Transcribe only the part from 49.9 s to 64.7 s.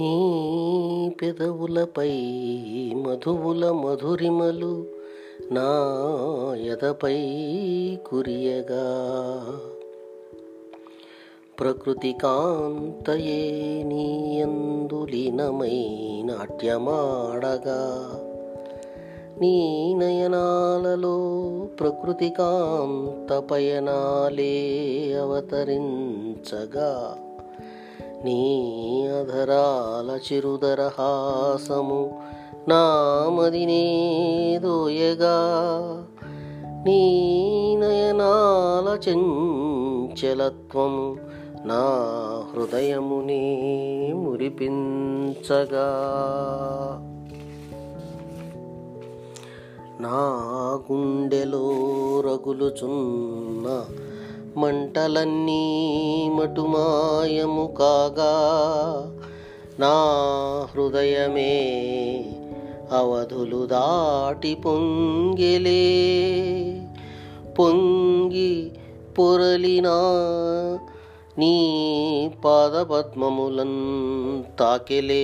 నా గుండెలో రగులుచున్న మంటలన్నీ మటుమాయము కాగా నా హృదయమే అవధులు దాటి